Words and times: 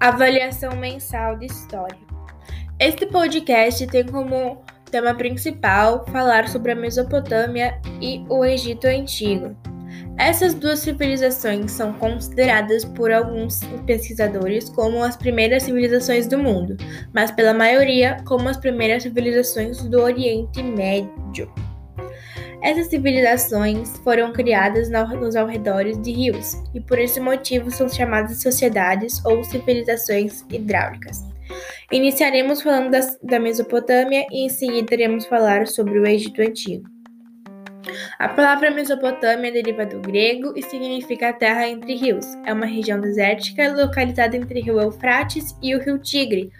Avaliação 0.00 0.74
mensal 0.76 1.36
de 1.36 1.44
história. 1.44 1.98
Este 2.78 3.04
podcast 3.04 3.86
tem 3.88 4.06
como 4.06 4.64
tema 4.90 5.12
principal 5.12 6.06
falar 6.06 6.48
sobre 6.48 6.72
a 6.72 6.74
Mesopotâmia 6.74 7.78
e 8.00 8.24
o 8.30 8.42
Egito 8.42 8.86
Antigo. 8.86 9.54
Essas 10.16 10.54
duas 10.54 10.78
civilizações 10.78 11.72
são 11.72 11.92
consideradas 11.92 12.82
por 12.82 13.12
alguns 13.12 13.60
pesquisadores 13.84 14.70
como 14.70 15.04
as 15.04 15.18
primeiras 15.18 15.64
civilizações 15.64 16.26
do 16.26 16.38
mundo, 16.38 16.78
mas 17.12 17.30
pela 17.30 17.52
maioria 17.52 18.16
como 18.26 18.48
as 18.48 18.56
primeiras 18.56 19.02
civilizações 19.02 19.82
do 19.82 20.00
Oriente 20.00 20.62
Médio. 20.62 21.52
Essas 22.62 22.88
civilizações 22.88 23.96
foram 24.04 24.32
criadas 24.32 24.90
nos 24.90 25.34
arredores 25.34 26.00
de 26.00 26.12
rios 26.12 26.54
e 26.74 26.80
por 26.80 26.98
esse 26.98 27.18
motivo 27.18 27.70
são 27.70 27.88
chamadas 27.88 28.42
sociedades 28.42 29.24
ou 29.24 29.42
civilizações 29.42 30.44
hidráulicas. 30.50 31.24
Iniciaremos 31.90 32.62
falando 32.62 32.90
das, 32.90 33.18
da 33.22 33.40
Mesopotâmia 33.40 34.26
e 34.30 34.44
em 34.44 34.48
seguida 34.48 34.94
iremos 34.94 35.26
falar 35.26 35.66
sobre 35.66 35.98
o 35.98 36.06
Egito 36.06 36.42
Antigo. 36.42 36.88
A 38.18 38.28
palavra 38.28 38.70
Mesopotâmia 38.70 39.50
deriva 39.50 39.86
do 39.86 39.98
grego 40.00 40.52
e 40.54 40.62
significa 40.62 41.32
terra 41.32 41.66
entre 41.66 41.94
rios. 41.94 42.26
É 42.44 42.52
uma 42.52 42.66
região 42.66 43.00
desértica 43.00 43.72
localizada 43.72 44.36
entre 44.36 44.60
o 44.60 44.62
rio 44.62 44.80
Eufrates 44.80 45.56
e 45.62 45.74
o 45.74 45.80
rio 45.80 45.98
Tigre. 45.98 46.50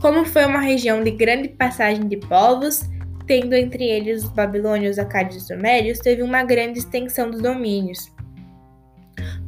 Como 0.00 0.24
foi 0.26 0.44
uma 0.44 0.60
região 0.60 1.02
de 1.02 1.10
grande 1.10 1.48
passagem 1.48 2.06
de 2.06 2.18
povos, 2.18 2.82
tendo 3.26 3.54
entre 3.54 3.84
eles 3.84 4.24
os 4.24 4.30
babilônios, 4.30 4.98
acádios 4.98 5.42
e 5.42 5.46
sumérios, 5.46 5.98
teve 5.98 6.22
uma 6.22 6.42
grande 6.42 6.78
extensão 6.78 7.30
dos 7.30 7.40
domínios. 7.40 8.12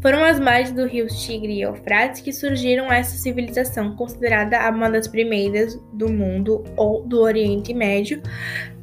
Foram 0.00 0.22
as 0.24 0.38
margens 0.38 0.72
do 0.72 0.86
rio 0.86 1.06
Tigre 1.08 1.54
e 1.54 1.62
Eufrates 1.62 2.20
que 2.20 2.32
surgiram 2.32 2.92
essa 2.92 3.16
civilização, 3.16 3.96
considerada 3.96 4.70
uma 4.70 4.88
das 4.88 5.08
primeiras 5.08 5.76
do 5.94 6.08
mundo 6.08 6.62
ou 6.76 7.02
do 7.02 7.20
Oriente 7.22 7.74
Médio, 7.74 8.22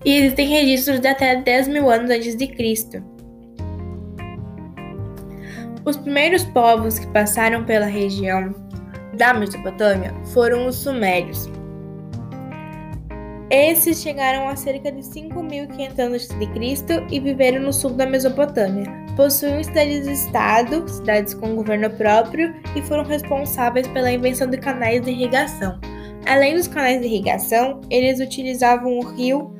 e 0.04 0.18
existem 0.18 0.50
registros 0.50 1.00
de 1.00 1.08
até 1.08 1.36
10 1.42 1.70
mil 1.70 1.90
anos 1.90 2.10
antes 2.10 2.36
de 2.36 2.48
Cristo. 2.48 3.02
Os 5.86 5.98
primeiros 5.98 6.44
povos 6.46 7.00
que 7.00 7.08
passaram 7.08 7.64
pela 7.64 7.86
região 7.86 8.54
da 9.18 9.34
Mesopotâmia 9.34 10.14
foram 10.34 10.68
os 10.68 10.76
Sumérios. 10.76 11.50
Esses 13.54 14.02
chegaram 14.02 14.50
a 14.50 14.56
cerca 14.56 14.92
de 14.92 15.02
5.500 15.02 16.16
a.C. 16.16 17.06
e 17.12 17.20
viveram 17.20 17.62
no 17.62 17.72
sul 17.72 17.92
da 17.92 18.04
Mesopotâmia. 18.04 18.92
Possuíam 19.16 19.64
cidades-estado, 19.64 20.90
cidades 20.90 21.36
com 21.36 21.56
governo 21.56 21.88
próprio, 21.92 22.52
e 22.76 22.82
foram 22.82 23.04
responsáveis 23.04 23.88
pela 23.90 24.12
invenção 24.12 24.50
de 24.50 24.58
canais 24.58 25.04
de 25.04 25.12
irrigação. 25.12 25.80
Além 26.26 26.56
dos 26.56 26.68
canais 26.68 27.00
de 27.00 27.06
irrigação, 27.06 27.80
eles 27.92 28.20
utilizavam 28.20 28.98
o 28.98 29.06
rio, 29.14 29.56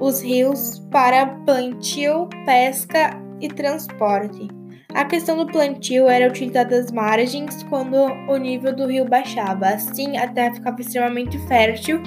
os 0.00 0.20
rios 0.20 0.84
para 0.90 1.26
plantio, 1.26 2.28
pesca 2.44 3.16
e 3.40 3.46
transporte. 3.46 4.48
A 4.94 5.04
questão 5.04 5.36
do 5.36 5.46
plantio 5.46 6.08
era 6.08 6.26
utilizada 6.26 6.74
as 6.74 6.90
margens 6.90 7.62
quando 7.64 7.94
o 8.28 8.36
nível 8.36 8.74
do 8.74 8.88
rio 8.88 9.04
baixava, 9.04 9.68
assim 9.68 10.16
a 10.16 10.26
terra 10.26 10.54
ficava 10.54 10.80
extremamente 10.80 11.38
fértil 11.46 12.02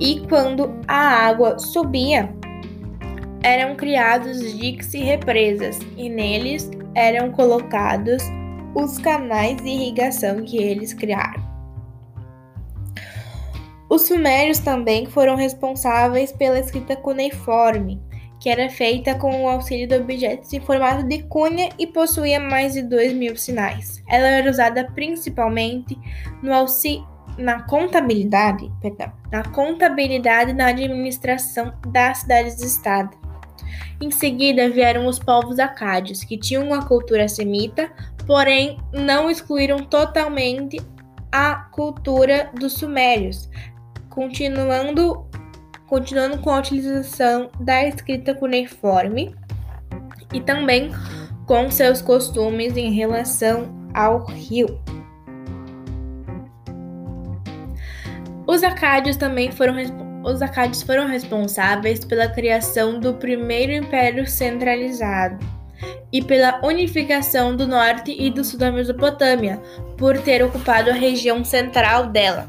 e 0.00 0.20
quando 0.28 0.78
a 0.86 1.26
água 1.26 1.58
subia, 1.58 2.32
eram 3.42 3.76
criados 3.76 4.40
diques 4.58 4.92
e 4.94 4.98
represas, 4.98 5.78
e 5.96 6.08
neles 6.08 6.70
eram 6.94 7.30
colocados 7.30 8.22
os 8.74 8.98
canais 8.98 9.56
de 9.58 9.68
irrigação 9.68 10.44
que 10.44 10.58
eles 10.58 10.92
criaram. 10.92 11.44
Os 13.88 14.02
sumérios 14.02 14.58
também 14.58 15.06
foram 15.06 15.36
responsáveis 15.36 16.32
pela 16.32 16.58
escrita 16.58 16.96
cuneiforme, 16.96 18.02
que 18.40 18.50
era 18.50 18.68
feita 18.68 19.14
com 19.14 19.44
o 19.44 19.48
auxílio 19.48 19.86
de 19.88 19.96
objetos 19.96 20.52
em 20.52 20.60
formato 20.60 21.04
de 21.04 21.22
cunha 21.22 21.70
e 21.78 21.86
possuía 21.86 22.38
mais 22.40 22.74
de 22.74 22.82
2 22.82 23.14
mil 23.14 23.36
sinais. 23.36 24.02
Ela 24.08 24.28
era 24.28 24.50
usada 24.50 24.90
principalmente 24.92 25.96
no 26.42 26.52
auxílio 26.52 27.06
na 27.36 27.62
contabilidade, 27.62 28.70
perdão, 28.80 29.12
na 29.30 29.42
contabilidade 29.44 30.52
na 30.52 30.66
administração 30.68 31.72
das 31.88 32.18
cidades-estado. 32.18 33.16
Em 34.00 34.10
seguida 34.10 34.68
vieram 34.68 35.06
os 35.06 35.18
povos 35.18 35.58
acádios, 35.58 36.22
que 36.22 36.36
tinham 36.36 36.66
uma 36.66 36.84
cultura 36.84 37.28
semita, 37.28 37.90
porém 38.26 38.78
não 38.92 39.30
excluíram 39.30 39.78
totalmente 39.78 40.78
a 41.32 41.54
cultura 41.54 42.50
dos 42.58 42.74
sumérios, 42.74 43.48
continuando, 44.10 45.26
continuando 45.86 46.38
com 46.38 46.50
a 46.50 46.58
utilização 46.58 47.50
da 47.60 47.86
escrita 47.86 48.34
cuneiforme 48.34 49.34
e 50.32 50.40
também 50.40 50.90
com 51.46 51.70
seus 51.70 52.02
costumes 52.02 52.76
em 52.76 52.92
relação 52.92 53.88
ao 53.94 54.24
rio. 54.26 54.80
Os 58.46 58.62
acádios 58.62 59.16
também 59.16 59.50
foram 59.50 59.74
os 60.24 60.42
acádios 60.42 60.82
foram 60.82 61.06
responsáveis 61.06 62.04
pela 62.04 62.28
criação 62.28 62.98
do 62.98 63.14
primeiro 63.14 63.72
império 63.72 64.26
centralizado 64.26 65.38
e 66.12 66.20
pela 66.20 66.60
unificação 66.64 67.54
do 67.54 67.66
norte 67.66 68.10
e 68.18 68.28
do 68.28 68.42
sul 68.42 68.58
da 68.58 68.72
Mesopotâmia, 68.72 69.62
por 69.96 70.18
ter 70.18 70.42
ocupado 70.42 70.90
a 70.90 70.94
região 70.94 71.44
central 71.44 72.06
dela. 72.06 72.48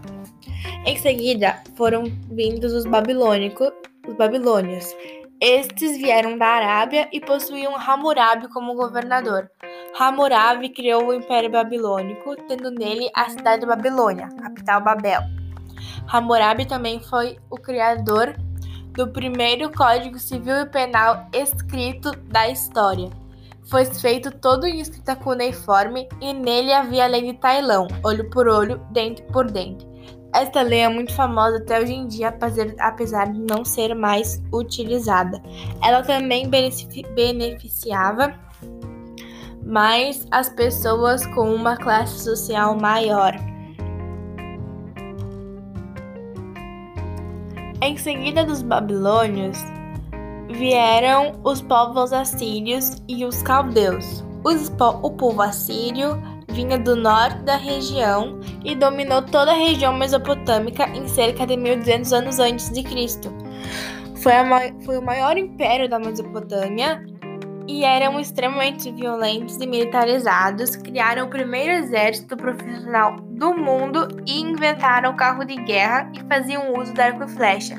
Em 0.85 0.97
seguida, 0.97 1.61
foram 1.75 2.05
vindos 2.31 2.73
os 2.73 2.85
babilônicos, 2.85 3.71
os 4.07 4.15
babilônios. 4.15 4.95
Estes 5.39 5.97
vieram 5.97 6.37
da 6.37 6.47
Arábia 6.47 7.07
e 7.11 7.19
possuíam 7.19 7.75
Hammurabi 7.75 8.47
como 8.47 8.73
governador. 8.73 9.51
Hammurabi 9.99 10.69
criou 10.69 11.07
o 11.07 11.13
Império 11.13 11.51
Babilônico, 11.51 12.35
tendo 12.47 12.71
nele 12.71 13.09
a 13.13 13.29
cidade 13.29 13.61
de 13.61 13.67
Babilônia, 13.67 14.29
capital 14.41 14.81
Babel. 14.81 15.21
Hammurabi 16.11 16.65
também 16.65 16.99
foi 16.99 17.37
o 17.49 17.57
criador 17.57 18.35
do 18.93 19.07
primeiro 19.07 19.71
Código 19.71 20.17
Civil 20.17 20.55
e 20.57 20.65
Penal 20.65 21.27
escrito 21.33 22.11
da 22.29 22.49
história. 22.49 23.09
Foi 23.69 23.85
feito 23.85 24.31
todo 24.31 24.65
em 24.65 24.79
escrita 24.79 25.15
cuneiforme 25.15 26.07
e 26.21 26.33
nele 26.33 26.73
havia 26.73 27.03
a 27.03 27.07
lei 27.07 27.21
de 27.21 27.33
Tailão, 27.33 27.87
olho 28.03 28.29
por 28.29 28.47
olho, 28.47 28.81
dente 28.91 29.21
por 29.23 29.51
dente. 29.51 29.85
Esta 30.33 30.61
lei 30.61 30.79
é 30.79 30.89
muito 30.89 31.13
famosa 31.13 31.57
até 31.57 31.79
hoje 31.81 31.93
em 31.93 32.07
dia, 32.07 32.33
apesar 32.79 33.25
de 33.25 33.39
não 33.39 33.65
ser 33.65 33.93
mais 33.93 34.41
utilizada. 34.53 35.41
Ela 35.81 36.01
também 36.03 36.49
beneficiava 36.49 38.33
mais 39.63 40.25
as 40.31 40.49
pessoas 40.49 41.25
com 41.27 41.53
uma 41.53 41.75
classe 41.75 42.23
social 42.23 42.77
maior. 42.79 43.33
Em 47.79 47.95
seguida 47.95 48.43
dos 48.43 48.63
babilônios, 48.63 49.59
vieram 50.49 51.39
os 51.43 51.61
povos 51.61 52.11
assírios 52.11 53.03
e 53.07 53.23
os 53.23 53.43
caldeus. 53.43 54.25
O 55.03 55.11
povo 55.11 55.41
assírio 55.41 56.19
vinha 56.49 56.79
do 56.79 56.95
norte 56.95 57.43
da 57.43 57.55
região 57.55 58.39
e 58.65 58.73
dominou 58.73 59.21
toda 59.21 59.51
a 59.51 59.57
região 59.57 59.93
mesopotâmica 59.93 60.87
em 60.89 61.07
cerca 61.07 61.45
de 61.45 61.55
1200 61.55 62.13
anos 62.13 62.39
antes 62.39 62.71
de 62.71 62.81
Cristo. 62.81 63.31
Foi, 64.15 64.33
foi 64.83 64.97
o 64.97 65.01
maior 65.01 65.37
império 65.37 65.87
da 65.87 65.99
Mesopotâmia 65.99 67.05
e 67.67 67.83
eram 67.83 68.19
extremamente 68.19 68.91
violentos 68.91 69.57
e 69.57 69.67
militarizados, 69.67 70.75
criaram 70.75 71.27
o 71.27 71.29
primeiro 71.29 71.73
exército 71.73 72.35
profissional 72.35 73.26
do 73.37 73.53
mundo 73.53 74.07
e 74.25 74.41
inventaram 74.41 75.11
o 75.11 75.15
carro 75.15 75.45
de 75.45 75.55
guerra 75.55 76.11
e 76.13 76.27
faziam 76.27 76.73
uso 76.75 76.93
da 76.93 77.05
arco 77.05 77.23
e 77.23 77.27
flecha. 77.27 77.75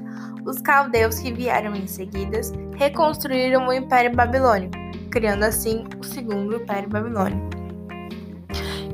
Os 0.46 0.60
caldeus 0.60 1.18
que 1.18 1.32
vieram 1.32 1.74
em 1.74 1.86
seguida 1.86 2.40
reconstruíram 2.76 3.66
o 3.66 3.72
Império 3.72 4.14
Babilônico, 4.14 4.74
criando 5.10 5.42
assim 5.42 5.84
o 5.98 6.04
segundo 6.04 6.56
Império 6.56 6.88
Babilônico. 6.88 7.58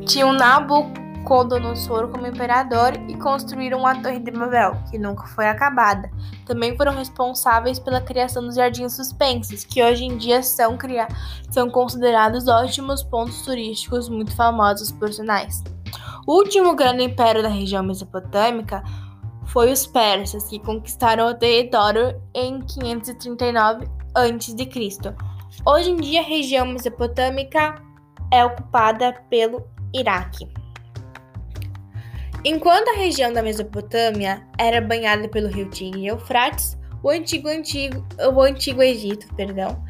Tinham 0.06 0.32
Nabucodonosor 0.32 2.08
como 2.08 2.26
imperador 2.26 2.92
e 3.08 3.14
construíram 3.16 3.86
a 3.86 3.94
Torre 3.96 4.18
de 4.18 4.30
Babel, 4.30 4.74
que 4.90 4.98
nunca 4.98 5.26
foi 5.26 5.46
acabada. 5.46 6.10
Também 6.46 6.76
foram 6.76 6.96
responsáveis 6.96 7.78
pela 7.78 8.00
criação 8.00 8.42
dos 8.42 8.56
Jardins 8.56 8.96
Suspensos, 8.96 9.64
que 9.64 9.82
hoje 9.82 10.04
em 10.04 10.16
dia 10.16 10.42
são, 10.42 10.78
são 11.50 11.68
considerados 11.68 12.48
ótimos 12.48 13.02
pontos 13.02 13.42
turísticos 13.42 14.08
muito 14.08 14.34
famosos 14.34 14.90
por 14.90 15.12
sinais. 15.12 15.62
O 16.26 16.38
último 16.38 16.74
grande 16.74 17.04
império 17.04 17.42
da 17.42 17.48
região 17.48 17.82
mesopotâmica 17.82 18.82
foi 19.46 19.70
os 19.70 19.86
persas, 19.86 20.48
que 20.48 20.58
conquistaram 20.58 21.28
o 21.28 21.34
território 21.34 22.20
em 22.34 22.60
539 22.60 23.86
a.C. 24.14 25.14
Hoje 25.66 25.90
em 25.90 25.96
dia, 25.96 26.20
a 26.20 26.24
região 26.24 26.66
mesopotâmica 26.66 27.74
é 28.32 28.44
ocupada 28.44 29.12
pelo 29.28 29.66
Iraque. 29.92 30.48
Enquanto 32.44 32.88
a 32.88 32.96
região 32.96 33.32
da 33.32 33.42
Mesopotâmia 33.42 34.46
era 34.58 34.80
banhada 34.80 35.28
pelo 35.28 35.48
rio 35.48 35.70
Tigre 35.70 36.02
e 36.02 36.06
Eufrates, 36.08 36.76
o 37.02 37.08
antigo, 37.08 37.48
antigo, 37.48 38.06
o 38.34 38.40
antigo 38.42 38.82
Egito, 38.82 39.26
perdão, 39.34 39.82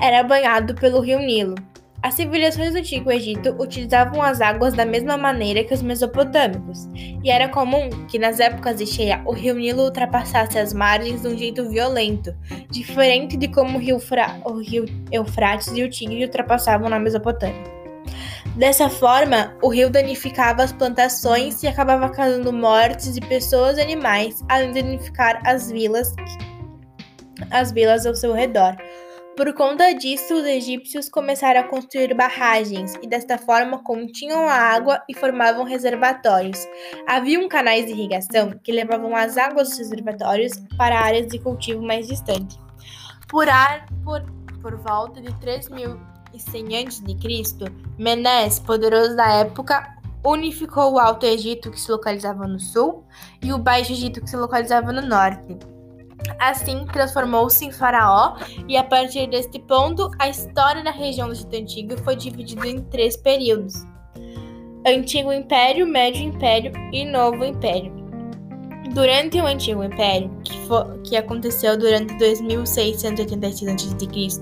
era 0.00 0.22
banhado 0.22 0.74
pelo 0.74 1.00
rio 1.00 1.18
Nilo. 1.18 1.54
As 2.02 2.14
civilizações 2.14 2.72
do 2.72 2.78
Antigo 2.78 3.12
Egito 3.12 3.54
utilizavam 3.60 4.20
as 4.20 4.40
águas 4.40 4.74
da 4.74 4.84
mesma 4.84 5.16
maneira 5.16 5.62
que 5.62 5.72
os 5.72 5.82
mesopotâmicos, 5.82 6.88
e 7.22 7.30
era 7.30 7.48
comum 7.48 7.88
que 8.08 8.18
nas 8.18 8.40
épocas 8.40 8.78
de 8.78 8.86
cheia 8.86 9.22
o 9.24 9.32
rio 9.32 9.54
Nilo 9.54 9.84
ultrapassasse 9.84 10.58
as 10.58 10.74
margens 10.74 11.22
de 11.22 11.28
um 11.28 11.38
jeito 11.38 11.70
violento, 11.70 12.34
diferente 12.68 13.36
de 13.36 13.46
como 13.46 13.78
o 13.78 13.80
rio, 13.80 14.00
Fra 14.00 14.40
o 14.44 14.58
rio 14.58 14.84
Eufrates 15.12 15.68
e 15.68 15.84
o 15.84 15.88
Tigre 15.88 16.24
ultrapassavam 16.24 16.88
na 16.88 16.98
Mesopotâmia. 16.98 17.62
Dessa 18.56 18.88
forma, 18.90 19.56
o 19.62 19.68
rio 19.68 19.88
danificava 19.88 20.64
as 20.64 20.72
plantações 20.72 21.62
e 21.62 21.68
acabava 21.68 22.10
causando 22.10 22.52
mortes 22.52 23.14
de 23.14 23.20
pessoas 23.20 23.78
e 23.78 23.80
animais, 23.80 24.42
além 24.48 24.72
de 24.72 24.82
danificar 24.82 25.40
as 25.46 25.70
vilas, 25.70 26.12
as 27.50 27.70
vilas 27.70 28.04
ao 28.04 28.14
seu 28.14 28.32
redor. 28.32 28.76
Por 29.42 29.52
conta 29.54 29.92
disso, 29.92 30.34
os 30.36 30.44
egípcios 30.44 31.08
começaram 31.08 31.62
a 31.62 31.64
construir 31.64 32.14
barragens 32.14 32.94
e, 33.02 33.08
desta 33.08 33.36
forma, 33.36 33.82
continham 33.82 34.48
a 34.48 34.54
água 34.54 35.02
e 35.08 35.14
formavam 35.14 35.64
reservatórios. 35.64 36.64
Haviam 37.08 37.48
canais 37.48 37.86
de 37.86 37.90
irrigação 37.90 38.52
que 38.62 38.70
levavam 38.70 39.16
as 39.16 39.36
águas 39.36 39.70
dos 39.70 39.78
reservatórios 39.78 40.52
para 40.78 41.00
áreas 41.00 41.26
de 41.26 41.40
cultivo 41.40 41.82
mais 41.82 42.06
distantes. 42.06 42.56
Por, 43.28 43.48
ar, 43.48 43.84
por, 44.04 44.22
por 44.60 44.76
volta 44.76 45.20
de 45.20 45.32
3.100 45.32 45.98
a.C., 46.36 47.72
Menes, 47.98 48.60
poderoso 48.60 49.16
da 49.16 49.28
época, 49.40 49.96
unificou 50.24 50.92
o 50.92 50.98
Alto 51.00 51.26
Egito, 51.26 51.68
que 51.68 51.80
se 51.80 51.90
localizava 51.90 52.46
no 52.46 52.60
sul, 52.60 53.04
e 53.42 53.52
o 53.52 53.58
Baixo 53.58 53.90
Egito, 53.90 54.20
que 54.20 54.30
se 54.30 54.36
localizava 54.36 54.92
no 54.92 55.02
norte. 55.02 55.58
Assim, 56.38 56.84
transformou-se 56.86 57.64
em 57.64 57.70
faraó, 57.70 58.36
e 58.68 58.76
a 58.76 58.84
partir 58.84 59.28
deste 59.28 59.58
ponto, 59.60 60.10
a 60.18 60.28
história 60.28 60.82
da 60.82 60.90
região 60.90 61.28
do 61.28 61.32
Egito 61.32 61.56
Antigo 61.56 61.98
foi 62.02 62.16
dividida 62.16 62.66
em 62.66 62.80
três 62.84 63.16
períodos: 63.16 63.74
Antigo 64.86 65.32
Império, 65.32 65.86
Médio 65.86 66.22
Império 66.22 66.72
e 66.92 67.04
Novo 67.04 67.44
Império. 67.44 68.02
Durante 68.92 69.40
o 69.40 69.46
Antigo 69.46 69.82
Império, 69.82 70.30
que, 70.44 70.58
for, 70.66 71.00
que 71.02 71.16
aconteceu 71.16 71.78
durante 71.78 72.14
2686 72.18 73.68
a.C. 73.68 74.40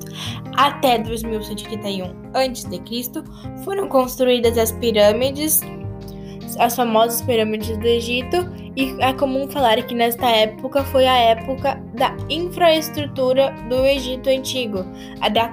até 0.57 0.99
2181 0.99 2.05
a.C., 2.35 3.63
foram 3.65 3.89
construídas 3.89 4.59
as 4.59 4.73
pirâmides, 4.73 5.61
as 6.59 6.75
famosas 6.75 7.23
pirâmides 7.23 7.77
do 7.79 7.87
Egito, 7.87 8.39
e 8.77 8.97
é 9.01 9.13
comum 9.13 9.49
falar 9.51 9.83
que 9.83 9.95
nesta 9.95 10.27
época 10.27 10.85
foi 10.85 11.07
a 11.07 11.17
época 11.17 11.75
da 11.95 12.17
infraestrutura 12.29 13.53
do 13.69 13.85
Egito 13.85 14.31
Antigo, 14.31 14.85
a 15.21 15.29
da 15.29 15.49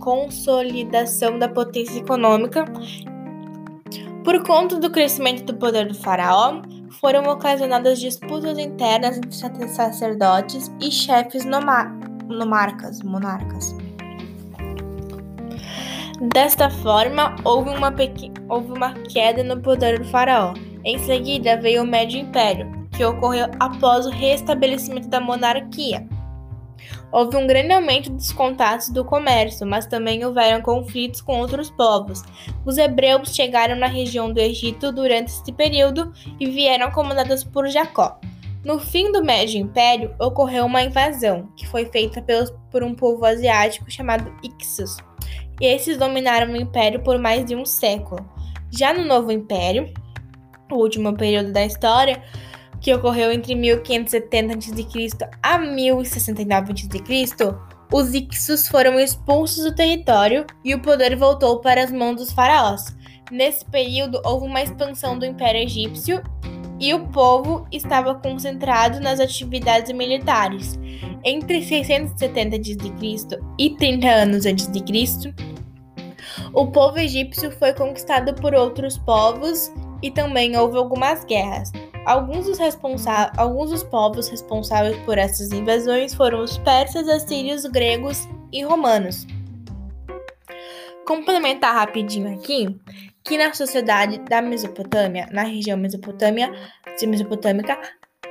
consolidação 0.00 1.38
da 1.38 1.48
potência 1.48 1.98
econômica. 1.98 2.64
Por 4.24 4.42
conta 4.42 4.78
do 4.78 4.90
crescimento 4.90 5.44
do 5.44 5.54
poder 5.54 5.86
do 5.86 5.94
faraó, 5.94 6.62
foram 7.00 7.24
ocasionadas 7.30 8.00
disputas 8.00 8.58
internas 8.58 9.18
entre 9.18 9.68
sacerdotes 9.68 10.72
e 10.80 10.90
chefes 10.90 11.44
nomarcas, 11.44 13.02
monarcas. 13.02 13.76
Desta 16.32 16.70
forma, 16.70 17.36
houve 17.44 17.68
uma, 17.68 17.92
houve 18.48 18.72
uma 18.72 18.94
queda 18.94 19.44
no 19.44 19.60
poder 19.60 19.98
do 19.98 20.06
faraó. 20.06 20.54
Em 20.84 20.98
seguida 20.98 21.56
veio 21.56 21.82
o 21.82 21.86
Médio 21.86 22.20
Império, 22.20 22.70
que 22.94 23.04
ocorreu 23.04 23.46
após 23.58 24.06
o 24.06 24.10
restabelecimento 24.10 25.08
da 25.08 25.20
monarquia. 25.20 26.06
Houve 27.10 27.36
um 27.36 27.46
grande 27.46 27.72
aumento 27.72 28.10
dos 28.10 28.32
contatos 28.32 28.90
do 28.90 29.04
comércio, 29.04 29.66
mas 29.66 29.86
também 29.86 30.24
houveram 30.24 30.60
conflitos 30.60 31.20
com 31.20 31.40
outros 31.40 31.70
povos. 31.70 32.22
Os 32.66 32.76
hebreus 32.76 33.34
chegaram 33.34 33.76
na 33.76 33.86
região 33.86 34.32
do 34.32 34.40
Egito 34.40 34.92
durante 34.92 35.28
este 35.28 35.52
período 35.52 36.12
e 36.38 36.46
vieram 36.50 36.90
comandados 36.90 37.44
por 37.44 37.68
Jacó. 37.68 38.18
No 38.64 38.78
fim 38.78 39.12
do 39.12 39.24
Médio 39.24 39.60
Império, 39.60 40.14
ocorreu 40.18 40.66
uma 40.66 40.82
invasão, 40.82 41.48
que 41.56 41.66
foi 41.66 41.86
feita 41.86 42.20
pelos, 42.20 42.52
por 42.70 42.82
um 42.82 42.94
povo 42.94 43.24
asiático 43.24 43.90
chamado 43.90 44.32
Ixos 44.42 44.96
e 45.60 45.66
esses 45.66 45.96
dominaram 45.96 46.52
o 46.52 46.56
império 46.56 47.00
por 47.00 47.18
mais 47.18 47.44
de 47.44 47.54
um 47.54 47.64
século. 47.64 48.28
Já 48.70 48.92
no 48.92 49.04
Novo 49.04 49.30
Império, 49.30 49.92
o 50.70 50.76
último 50.76 51.14
período 51.14 51.52
da 51.52 51.64
história, 51.64 52.22
que 52.80 52.92
ocorreu 52.92 53.32
entre 53.32 53.54
1570 53.54 54.54
a.C. 54.54 55.08
a 55.42 55.58
1069 55.58 56.72
a.C., 56.72 57.54
os 57.92 58.12
Ixos 58.12 58.66
foram 58.66 58.98
expulsos 58.98 59.64
do 59.64 59.74
território 59.74 60.44
e 60.64 60.74
o 60.74 60.80
poder 60.80 61.14
voltou 61.16 61.60
para 61.60 61.84
as 61.84 61.92
mãos 61.92 62.16
dos 62.16 62.32
faraós. 62.32 62.96
Nesse 63.30 63.64
período, 63.66 64.20
houve 64.24 64.46
uma 64.46 64.62
expansão 64.62 65.18
do 65.18 65.24
Império 65.24 65.62
Egípcio 65.62 66.22
e 66.80 66.92
o 66.92 67.06
povo 67.08 67.66
estava 67.70 68.14
concentrado 68.16 69.00
nas 69.00 69.20
atividades 69.20 69.92
militares. 69.92 70.78
Entre 71.24 71.62
670 71.62 72.56
a.C. 72.56 73.40
e 73.58 73.70
30 73.76 74.08
anos 74.08 74.44
antes 74.44 74.70
de 74.70 74.82
Cristo, 74.82 75.32
o 76.52 76.66
povo 76.66 76.98
egípcio 76.98 77.50
foi 77.52 77.72
conquistado 77.72 78.34
por 78.34 78.54
outros 78.54 78.98
povos 78.98 79.72
e 80.04 80.10
também 80.10 80.54
houve 80.54 80.76
algumas 80.76 81.24
guerras. 81.24 81.72
Alguns 82.04 82.44
dos, 82.44 82.58
alguns 83.38 83.70
dos 83.70 83.82
povos 83.82 84.28
responsáveis 84.28 84.98
por 84.98 85.16
essas 85.16 85.50
invasões 85.50 86.12
foram 86.14 86.40
os 86.40 86.58
persas, 86.58 87.08
assírios, 87.08 87.64
gregos 87.64 88.28
e 88.52 88.62
romanos. 88.62 89.26
Complementar 91.06 91.74
rapidinho 91.74 92.34
aqui 92.34 92.78
que 93.24 93.38
na 93.38 93.54
sociedade 93.54 94.18
da 94.28 94.42
Mesopotâmia, 94.42 95.26
na 95.32 95.42
região 95.42 95.78
Mesopotâmia, 95.78 96.52
mesopotâmica, 97.08 97.80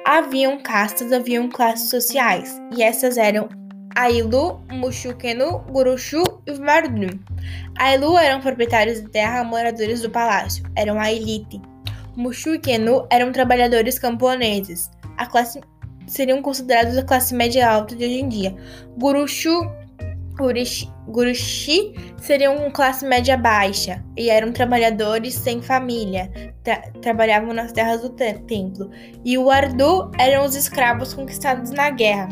haviam 0.06 0.60
castas, 0.60 1.12
haviam 1.12 1.50
classes 1.50 1.90
sociais, 1.90 2.62
e 2.77 2.84
essas 2.84 3.18
eram 3.18 3.50
Ailu, 3.96 4.62
Mushukenu, 4.72 5.60
Gurushu 5.70 6.24
e 6.46 6.54
Vardu. 6.54 7.20
Ailu 7.78 8.18
eram 8.18 8.42
proprietários 8.42 9.02
de 9.02 9.10
terra 9.10 9.44
moradores 9.44 10.02
do 10.02 10.10
palácio, 10.10 10.64
eram 10.76 11.00
a 11.00 11.12
elite. 11.12 11.62
Mushu 12.16 12.56
e 12.56 12.60
Kenu 12.60 13.08
eram 13.10 13.32
trabalhadores 13.32 13.98
camponeses, 13.98 14.92
a 15.18 15.26
classe 15.26 15.62
seriam 16.06 16.42
considerados 16.42 16.98
a 16.98 17.04
classe 17.04 17.34
média 17.34 17.70
alta 17.70 17.96
de 17.96 18.06
hoje 18.06 18.20
em 18.20 18.30
dia. 18.30 18.56
Gurushu 18.98 19.68
Gurushi 20.36 21.94
seriam 22.18 22.72
classe 22.72 23.06
média 23.06 23.38
baixa 23.38 24.04
e 24.18 24.30
eram 24.30 24.52
trabalhadores 24.52 25.36
sem 25.36 25.62
família, 25.62 26.32
tra 26.63 26.82
trabalhavam 27.02 27.54
nas 27.54 27.72
terras 27.72 28.02
do 28.02 28.10
templo. 28.10 28.90
E 29.24 29.38
o 29.38 29.50
Ardu 29.50 30.10
eram 30.18 30.46
os 30.46 30.56
escravos 30.56 31.13
conquistados 31.13 31.72
na 31.72 31.90
guerra. 31.90 32.30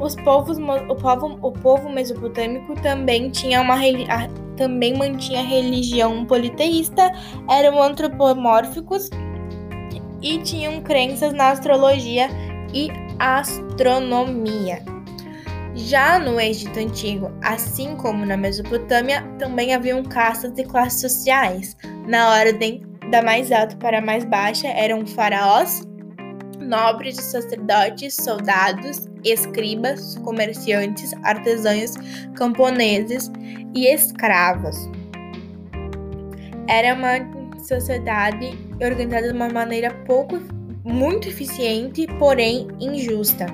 Os 0.00 0.16
povos, 0.16 0.58
o, 0.58 0.96
povo, 0.96 1.38
o 1.42 1.52
povo 1.52 1.88
mesopotâmico 1.88 2.74
também, 2.80 3.30
tinha 3.30 3.60
uma, 3.60 3.76
também 4.56 4.96
mantinha 4.96 5.42
religião 5.42 6.24
politeísta, 6.24 7.12
eram 7.48 7.82
antropomórficos 7.82 9.10
e 10.22 10.38
tinham 10.38 10.80
crenças 10.80 11.32
na 11.32 11.50
astrologia 11.50 12.28
e 12.74 12.88
astronomia. 13.18 14.99
Já 15.86 16.18
no 16.18 16.40
Egito 16.40 16.78
Antigo, 16.78 17.30
assim 17.42 17.96
como 17.96 18.26
na 18.26 18.36
Mesopotâmia, 18.36 19.22
também 19.38 19.74
haviam 19.74 20.02
castas 20.02 20.52
e 20.58 20.64
classes 20.64 21.00
sociais. 21.00 21.76
Na 22.06 22.34
ordem 22.34 22.82
da 23.10 23.22
mais 23.22 23.50
alta 23.50 23.76
para 23.76 23.98
a 23.98 24.02
mais 24.02 24.24
baixa 24.24 24.68
eram 24.68 25.06
faraós, 25.06 25.82
nobres 26.60 27.16
sacerdotes, 27.16 28.14
soldados, 28.14 29.08
escribas, 29.24 30.16
comerciantes, 30.18 31.12
artesãos, 31.24 31.94
camponeses 32.34 33.30
e 33.74 33.86
escravos. 33.86 34.76
Era 36.68 36.94
uma 36.94 37.58
sociedade 37.58 38.56
organizada 38.80 39.28
de 39.28 39.34
uma 39.34 39.48
maneira 39.48 39.92
pouco 40.06 40.38
muito 40.84 41.28
eficiente, 41.28 42.06
porém 42.18 42.68
injusta. 42.78 43.46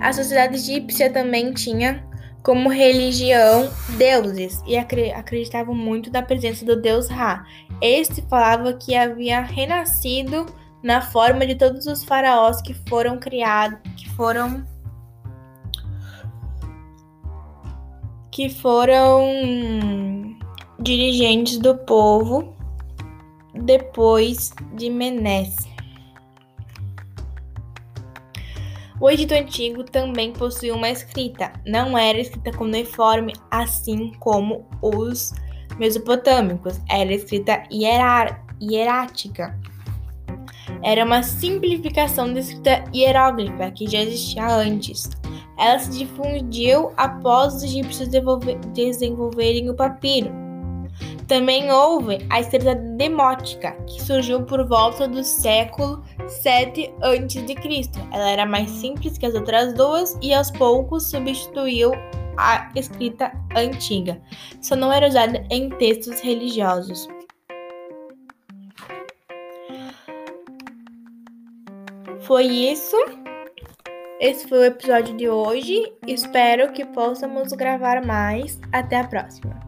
A 0.00 0.12
sociedade 0.12 0.56
egípcia 0.56 1.12
também 1.12 1.52
tinha 1.52 2.06
como 2.42 2.68
religião 2.68 3.68
deuses 3.96 4.62
e 4.66 4.76
acreditavam 4.76 5.74
muito 5.74 6.10
na 6.10 6.22
presença 6.22 6.64
do 6.64 6.80
deus 6.80 7.08
Ra. 7.08 7.44
Este 7.80 8.22
falava 8.22 8.72
que 8.72 8.94
havia 8.94 9.40
renascido 9.40 10.46
na 10.82 11.02
forma 11.02 11.46
de 11.46 11.56
todos 11.56 11.86
os 11.86 12.04
faraós 12.04 12.62
que 12.62 12.74
foram 12.88 13.18
criados, 13.18 13.78
que 13.96 14.08
foram 14.10 14.64
que 18.30 18.48
foram 18.48 19.26
dirigentes 20.78 21.58
do 21.58 21.76
povo 21.76 22.56
depois 23.52 24.52
de 24.74 24.88
Menes. 24.88 25.56
O 29.00 29.08
Egito 29.08 29.32
Antigo 29.32 29.84
também 29.84 30.32
possuía 30.32 30.74
uma 30.74 30.90
escrita, 30.90 31.52
não 31.64 31.96
era 31.96 32.18
escrita 32.18 32.50
cuneiforme, 32.50 33.32
assim 33.48 34.12
como 34.18 34.66
os 34.82 35.32
mesopotâmicos, 35.78 36.80
era 36.90 37.12
escrita 37.12 37.62
hierática. 37.70 39.56
Era 40.82 41.04
uma 41.04 41.22
simplificação 41.22 42.32
da 42.34 42.40
escrita 42.40 42.84
hieróglifa 42.92 43.70
que 43.70 43.86
já 43.86 44.00
existia 44.00 44.46
antes. 44.48 45.08
Ela 45.56 45.78
se 45.78 45.90
difundiu 45.90 46.92
após 46.96 47.54
os 47.54 47.62
egípcios 47.62 48.08
desenvolverem 48.08 49.70
o 49.70 49.74
papiro. 49.74 50.30
Também 51.28 51.70
houve 51.70 52.26
a 52.30 52.40
escrita 52.40 52.74
demótica, 52.74 53.72
que 53.86 54.02
surgiu 54.02 54.42
por 54.42 54.66
volta 54.66 55.06
do 55.06 55.22
século 55.22 56.02
7 56.28 56.92
a.C. 57.00 57.90
Ela 58.12 58.30
era 58.30 58.46
mais 58.46 58.70
simples 58.70 59.18
que 59.18 59.26
as 59.26 59.34
outras 59.34 59.72
duas 59.74 60.16
e 60.22 60.32
aos 60.32 60.50
poucos 60.50 61.10
substituiu 61.10 61.92
a 62.36 62.70
escrita 62.74 63.32
antiga. 63.56 64.20
Só 64.60 64.76
não 64.76 64.92
era 64.92 65.08
usada 65.08 65.44
em 65.50 65.68
textos 65.70 66.20
religiosos. 66.20 67.08
Foi 72.20 72.44
isso. 72.44 72.96
Esse 74.20 74.48
foi 74.48 74.58
o 74.58 74.64
episódio 74.64 75.16
de 75.16 75.28
hoje. 75.28 75.92
Espero 76.06 76.72
que 76.72 76.84
possamos 76.84 77.52
gravar 77.52 78.04
mais. 78.04 78.60
Até 78.72 78.96
a 79.00 79.06
próxima. 79.06 79.67